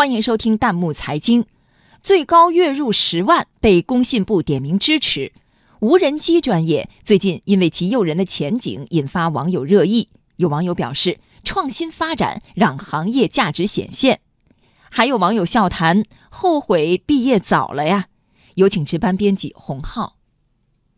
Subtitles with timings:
[0.00, 1.44] 欢迎收听弹幕财经。
[2.02, 5.34] 最高月入十万被工信部点名支持。
[5.80, 10.08] 无人机专业最近因为其诱人的前景引发网友热议。
[10.36, 14.20] 有网友表示，创新发展让行业价值显现。
[14.88, 18.06] 还有网友笑谈，后悔毕业早了呀。
[18.54, 20.16] 有请值班编辑洪浩。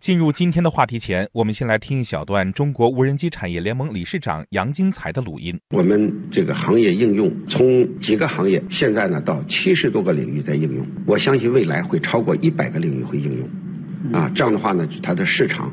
[0.00, 5.60] 进入今天的话题前，我们先来听一小段中国无人机产业联盟理事长杨金才的录音。
[5.76, 10.86] 我们这个行业应用从几个行业，现在呢到七十多个领域在应用。
[11.04, 15.70] 我相信未来会超过一百个领域会应用，啊，这样的话呢，它的市场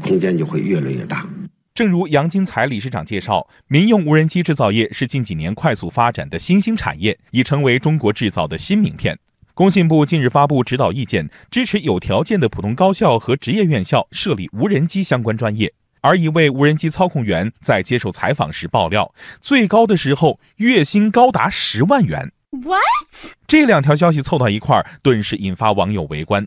[0.00, 1.28] 空间就会越来越大。
[1.74, 9.18] 正如杨金才理事长介绍，民用无人机制造业是近几年快速发展的新兴产业，已成为中国制造的新名片。
[9.56, 15.72] 工信部近日发布指导意见，支持有条件的普通高校和职业院校设立无人机相关专业。
[16.02, 22.30] 而一位无人机操控员在接受采访时爆料，最高的时候月薪高达十万元。
[22.50, 23.32] What？
[23.46, 26.46] 这两条消息凑到一块儿，顿时引发网友围观。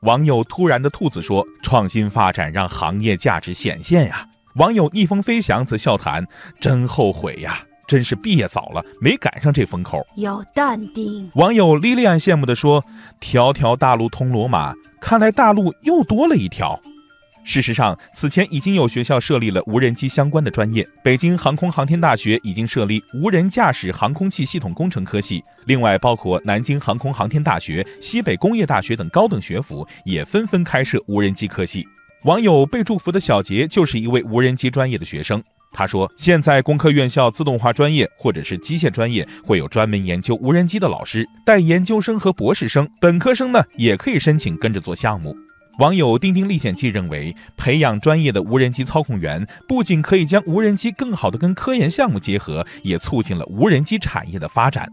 [0.00, 4.26] 网友突然的兔子说：“创新发展让行业价值显现呀。”
[4.56, 6.26] 网友逆风飞翔则笑谈
[6.58, 10.06] ：“真后悔呀。”真是毕业早了，没赶上这风口。
[10.14, 11.28] 要淡定。
[11.34, 12.84] 网友莉莉安羡慕地说
[13.18, 16.78] ：“条条大路通罗马，看来大路又多了一条。”
[17.42, 20.86] 事实上，此前已经有学校设立了无人机相关的专业。
[21.02, 31.84] 北京航空航天大学已经设立无人驾驶航空器系统工程科系，另外包括南京航空航天大学、西北工业大学等高等学府也纷纷开设无人机科系。
[32.22, 35.42] 网友被祝福的小杰就是一位无人机专业的学生。
[35.72, 45.34] 他说：“现在工科院校自动化专业或者是机械专业会有专门研究无人机的老师带研究生和博士生，本科生呢也可以申请跟着做项目。”
[45.78, 54.86] 网友丁丁历险记认为，培养专业的无人机操控员，不仅可以将无人机更好的跟科研项目结合，也促进了无人机产业的发展。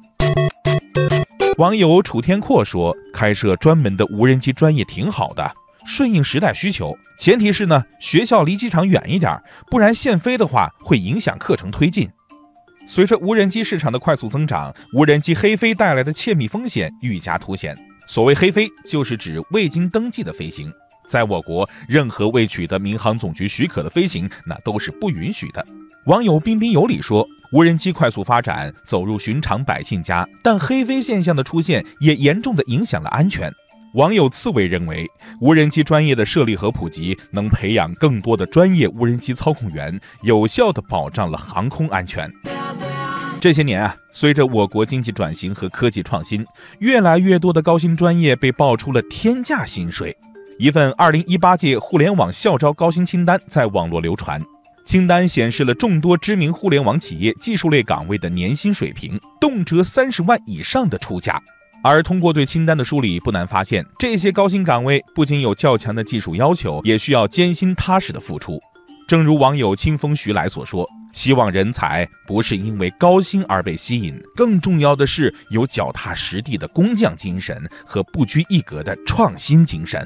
[1.58, 5.52] 网友楚天阔说：“开设专门的无人机专业挺好的。”
[5.88, 12.10] 顺应时代需求，前提是呢，学校离机场远一点，不然现飞的话会影响课程推进。
[12.86, 17.74] 随着无人机市场的快速增长，无人机黑飞带来的窃密风险愈加凸显。
[18.06, 20.70] 所谓黑飞，就是指未经登记的飞行，
[21.08, 25.66] 在我国任何未取得民航总局许可的飞行，那都是不允许的。
[26.06, 33.50] 网友彬彬有礼说，无人机快速发展，走入寻常百姓家，但黑飞现象的出现也严重的影响了安全。
[33.94, 35.10] 网友刺猬认为，
[35.40, 42.30] 无人机专业的设立和普及，能培养更多的专业无人机操控员，有效地保障了航空安全。
[43.40, 46.46] 这些年啊，随着我国经济转型和科技创新，
[46.80, 50.16] 越来越多的高薪专业被爆出了天价薪水。
[50.60, 54.42] 一份2018届互联网校招高薪清单在网络流传，
[54.86, 61.42] 清单显示了众多知名互联网企业技术类岗位的年薪水平，动辄三十万以上的出价。
[61.84, 68.60] 而通过对清单的梳理，不难发现，这些高薪岗位不仅有较强的技术要求，也需要艰辛踏实的付出。
[69.08, 80.06] 正如网友清风徐来所说：“希望人才不是因为高薪而被吸引，更重要的是有脚踏实地的工匠精神和不拘一格的创新精神。”